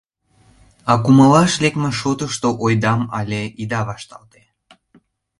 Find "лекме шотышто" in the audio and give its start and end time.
1.63-2.49